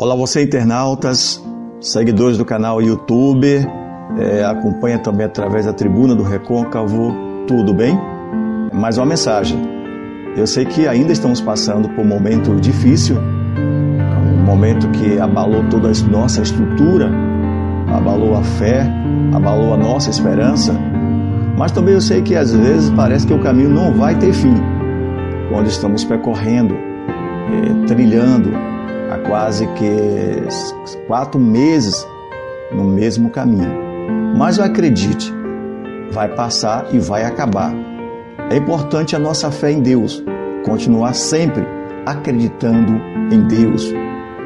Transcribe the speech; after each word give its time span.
Olá, 0.00 0.14
você 0.14 0.42
internautas, 0.42 1.44
seguidores 1.78 2.38
do 2.38 2.44
canal 2.46 2.80
YouTube, 2.80 3.46
é, 4.18 4.42
acompanha 4.42 4.98
também 4.98 5.26
através 5.26 5.66
da 5.66 5.74
tribuna 5.74 6.14
do 6.14 6.22
Recôncavo, 6.22 7.14
tudo 7.46 7.74
bem? 7.74 8.00
Mais 8.72 8.96
uma 8.96 9.04
mensagem. 9.04 9.58
Eu 10.34 10.46
sei 10.46 10.64
que 10.64 10.88
ainda 10.88 11.12
estamos 11.12 11.38
passando 11.42 11.86
por 11.90 12.00
um 12.00 12.08
momento 12.08 12.56
difícil, 12.56 13.18
um 13.18 14.42
momento 14.42 14.88
que 14.88 15.18
abalou 15.18 15.68
toda 15.68 15.88
a 15.88 16.10
nossa 16.10 16.40
estrutura, 16.40 17.10
abalou 17.94 18.38
a 18.38 18.42
fé, 18.42 18.90
abalou 19.34 19.74
a 19.74 19.76
nossa 19.76 20.08
esperança, 20.08 20.72
mas 21.58 21.72
também 21.72 21.92
eu 21.92 22.00
sei 22.00 22.22
que 22.22 22.34
às 22.34 22.54
vezes 22.54 22.88
parece 22.88 23.26
que 23.26 23.34
o 23.34 23.38
caminho 23.42 23.68
não 23.68 23.92
vai 23.92 24.18
ter 24.18 24.32
fim, 24.32 24.54
quando 25.50 25.66
estamos 25.66 26.04
percorrendo, 26.04 26.74
é, 26.74 27.86
trilhando 27.86 28.69
há 29.10 29.18
quase 29.18 29.66
que 29.68 30.96
quatro 31.06 31.40
meses 31.40 32.06
no 32.72 32.84
mesmo 32.84 33.28
caminho. 33.30 33.90
Mas 34.36 34.58
acredite, 34.62 35.34
vai 36.12 36.28
passar 36.28 36.86
e 36.92 36.98
vai 36.98 37.24
acabar. 37.24 37.74
É 38.50 38.56
importante 38.56 39.16
a 39.16 39.18
nossa 39.18 39.50
fé 39.50 39.72
em 39.72 39.80
Deus, 39.80 40.22
continuar 40.64 41.14
sempre 41.14 41.66
acreditando 42.06 43.00
em 43.32 43.46
Deus. 43.46 43.92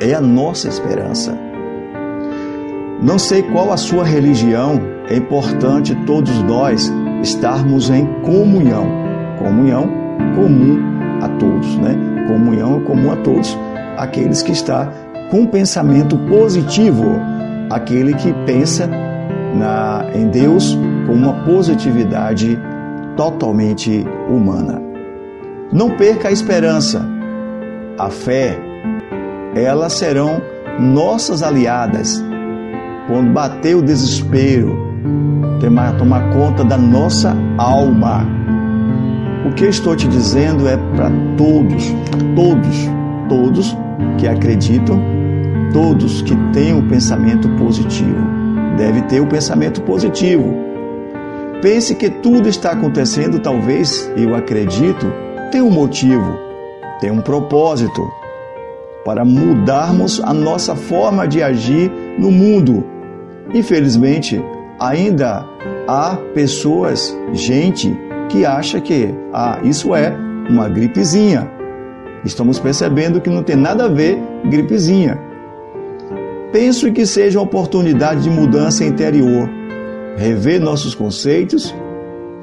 É 0.00 0.14
a 0.14 0.20
nossa 0.20 0.68
esperança. 0.68 1.36
Não 3.02 3.18
sei 3.18 3.42
qual 3.42 3.72
a 3.72 3.76
sua 3.76 4.04
religião, 4.04 4.80
é 5.08 5.16
importante 5.16 5.94
todos 6.06 6.40
nós 6.42 6.92
estarmos 7.22 7.90
em 7.90 8.06
comunhão. 8.22 8.86
Comunhão 9.38 9.88
comum 10.36 10.78
a 11.20 11.28
todos, 11.28 11.76
né? 11.78 11.96
Comunhão 12.28 12.80
é 12.80 12.84
comum 12.84 13.10
a 13.10 13.16
todos 13.16 13.58
aqueles 14.02 14.42
que 14.42 14.52
está 14.52 14.92
com 15.30 15.46
pensamento 15.46 16.18
positivo, 16.18 17.04
aquele 17.70 18.14
que 18.14 18.32
pensa 18.44 18.88
na, 19.54 20.04
em 20.14 20.28
Deus 20.28 20.76
com 21.06 21.12
uma 21.12 21.44
positividade 21.44 22.58
totalmente 23.16 24.04
humana. 24.28 24.80
Não 25.72 25.90
perca 25.90 26.28
a 26.28 26.32
esperança, 26.32 27.06
a 27.98 28.10
fé, 28.10 28.58
elas 29.54 29.94
serão 29.94 30.42
nossas 30.78 31.42
aliadas 31.42 32.22
quando 33.06 33.32
bater 33.32 33.76
o 33.76 33.82
desespero, 33.82 34.76
tomar, 35.60 35.96
tomar 35.96 36.30
conta 36.32 36.64
da 36.64 36.76
nossa 36.76 37.34
alma. 37.56 38.26
O 39.46 39.54
que 39.54 39.64
eu 39.64 39.70
estou 39.70 39.96
te 39.96 40.08
dizendo 40.08 40.68
é 40.68 40.76
para 40.94 41.10
todos, 41.36 41.84
todos, 42.34 42.91
todos 43.32 43.74
que 44.18 44.28
acreditam, 44.28 45.02
todos 45.72 46.20
que 46.20 46.36
têm 46.52 46.74
um 46.74 46.86
pensamento 46.86 47.48
positivo. 47.56 48.20
Deve 48.76 49.00
ter 49.02 49.20
o 49.20 49.24
um 49.24 49.26
pensamento 49.26 49.80
positivo. 49.80 50.54
Pense 51.62 51.94
que 51.94 52.10
tudo 52.10 52.46
está 52.46 52.72
acontecendo, 52.72 53.38
talvez, 53.38 54.10
eu 54.18 54.34
acredito, 54.34 55.10
tem 55.50 55.62
um 55.62 55.70
motivo, 55.70 56.38
tem 57.00 57.10
um 57.10 57.22
propósito 57.22 58.02
para 59.02 59.24
mudarmos 59.24 60.20
a 60.22 60.34
nossa 60.34 60.76
forma 60.76 61.26
de 61.26 61.42
agir 61.42 61.90
no 62.18 62.30
mundo. 62.30 62.84
Infelizmente, 63.54 64.44
ainda 64.78 65.42
há 65.88 66.18
pessoas, 66.34 67.16
gente, 67.32 67.96
que 68.28 68.44
acha 68.44 68.78
que 68.78 69.08
ah, 69.32 69.58
isso 69.64 69.94
é 69.94 70.14
uma 70.50 70.68
gripezinha 70.68 71.50
estamos 72.24 72.58
percebendo 72.58 73.20
que 73.20 73.30
não 73.30 73.42
tem 73.42 73.56
nada 73.56 73.84
a 73.84 73.88
ver 73.88 74.18
gripezinha. 74.44 75.18
Penso 76.52 76.92
que 76.92 77.06
seja 77.06 77.38
uma 77.38 77.44
oportunidade 77.44 78.22
de 78.22 78.30
mudança 78.30 78.84
interior, 78.84 79.48
rever 80.16 80.60
nossos 80.60 80.94
conceitos, 80.94 81.74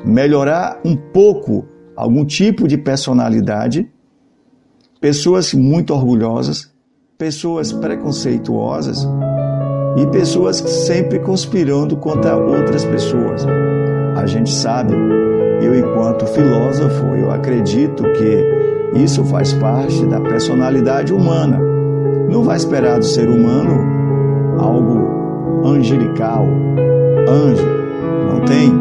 melhorar 0.04 0.80
um 0.84 0.96
pouco 0.96 1.66
algum 1.96 2.26
tipo 2.26 2.68
de 2.68 2.78
personalidade, 2.78 3.90
pessoas 5.00 5.54
muito 5.54 5.94
orgulhosas, 5.94 6.74
pessoas 7.18 7.72
preconceituosas 7.72 9.08
e 9.98 10.08
pessoas 10.08 10.58
sempre 10.58 11.20
conspirando 11.20 11.98
contra 11.98 12.36
outras 12.36 12.84
pessoas. 12.86 13.46
A 14.16 14.26
gente 14.26 14.50
sabe, 14.50 14.94
eu 15.62 15.78
enquanto 15.78 16.26
filósofo, 16.26 17.06
eu 17.16 17.30
acredito 17.32 18.04
que 18.14 18.69
isso 18.94 19.24
faz 19.26 19.54
parte 19.54 20.06
da 20.06 20.20
personalidade 20.20 21.14
humana. 21.14 21.60
Não 22.30 22.44
vai 22.44 22.58
esperar 22.58 22.98
do 22.98 23.06
ser 23.06 23.30
humano 23.30 24.00
algo 24.60 25.66
angelical, 25.66 26.46
anjo. 27.28 27.68
Não 28.32 28.40
tem. 28.46 28.72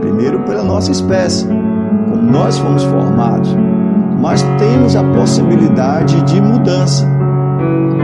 Primeiro, 0.00 0.40
pela 0.40 0.62
nossa 0.62 0.90
espécie, 0.90 1.46
como 1.46 2.22
nós 2.22 2.58
fomos 2.58 2.82
formados. 2.84 3.56
Mas 4.20 4.42
temos 4.58 4.94
a 4.94 5.02
possibilidade 5.02 6.20
de 6.22 6.40
mudança. 6.40 7.06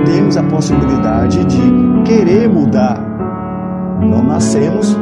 Temos 0.04 0.37
a 0.37 0.42
possibilidade 0.42 1.44
de 1.44 2.03
querer 2.04 2.48
mudar. 2.48 2.98
Não 4.00 4.22
nascemos 4.22 4.97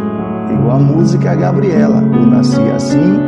igual 0.52 0.76
a 0.76 0.78
música 0.78 1.34
Gabriela. 1.34 2.02
Eu 2.02 2.26
nasci 2.26 2.60
assim, 2.74 3.25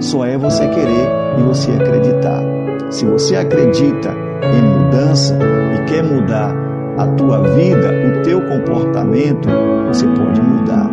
só 0.00 0.24
é 0.24 0.36
você 0.36 0.66
querer 0.68 1.08
e 1.38 1.42
você 1.42 1.70
acreditar. 1.72 2.42
Se 2.90 3.04
você 3.06 3.36
acredita 3.36 4.14
em 4.42 4.62
mudança 4.62 5.38
e 5.74 5.84
quer 5.86 6.02
mudar 6.02 6.54
a 6.98 7.06
tua 7.08 7.40
vida, 7.54 7.90
o 8.08 8.22
teu 8.22 8.40
comportamento, 8.42 9.48
você 9.88 10.06
pode 10.06 10.40
mudar. 10.40 10.90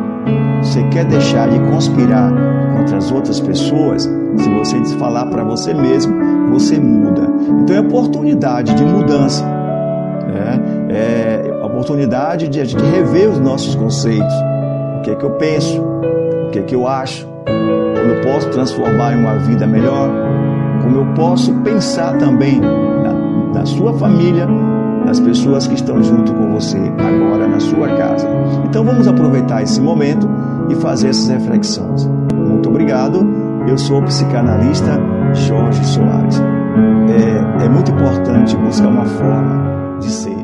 Você 0.61 0.83
quer 0.89 1.05
deixar 1.05 1.49
de 1.49 1.59
conspirar 1.71 2.31
contra 2.75 2.97
as 2.97 3.11
outras 3.11 3.39
pessoas? 3.39 4.03
Se 4.03 4.49
você 4.57 4.97
falar 4.97 5.25
para 5.25 5.43
você 5.43 5.73
mesmo, 5.73 6.13
você 6.51 6.79
muda. 6.79 7.23
Então 7.61 7.75
é 7.75 7.79
oportunidade 7.79 8.73
de 8.73 8.83
mudança. 8.83 9.43
Né? 9.45 10.61
É 10.89 11.65
oportunidade 11.65 12.47
de 12.47 12.59
a 12.59 12.65
gente 12.65 12.83
rever 12.83 13.29
os 13.29 13.39
nossos 13.39 13.75
conceitos. 13.75 14.33
O 14.97 15.01
que 15.01 15.11
é 15.11 15.15
que 15.15 15.23
eu 15.23 15.31
penso? 15.31 15.81
O 16.47 16.51
que 16.51 16.59
é 16.59 16.61
que 16.63 16.75
eu 16.75 16.87
acho? 16.87 17.28
Como 17.99 18.13
eu 18.13 18.21
posso 18.21 18.49
transformar 18.49 19.13
em 19.13 19.19
uma 19.19 19.35
vida 19.39 19.67
melhor, 19.67 20.09
como 20.81 20.97
eu 20.97 21.05
posso 21.13 21.53
pensar 21.55 22.17
também 22.17 22.59
na, 22.59 23.13
na 23.59 23.65
sua 23.65 23.93
família, 23.93 24.47
nas 25.05 25.19
pessoas 25.19 25.67
que 25.67 25.75
estão 25.75 26.01
junto 26.01 26.33
com 26.33 26.53
você 26.53 26.77
agora 26.97 27.47
na 27.47 27.59
sua 27.59 27.89
casa. 27.89 28.27
Então 28.65 28.83
vamos 28.85 29.07
aproveitar 29.07 29.61
esse 29.61 29.81
momento 29.81 30.27
e 30.69 30.75
fazer 30.75 31.09
essas 31.09 31.27
reflexões. 31.27 32.09
Muito 32.33 32.69
obrigado. 32.69 33.27
Eu 33.67 33.77
sou 33.77 33.99
o 33.99 34.03
psicanalista 34.03 34.99
Jorge 35.33 35.85
Soares. 35.85 36.41
É, 37.09 37.65
é 37.65 37.69
muito 37.69 37.91
importante 37.91 38.55
buscar 38.55 38.87
uma 38.87 39.05
forma 39.05 39.97
de 39.99 40.09
ser 40.09 40.38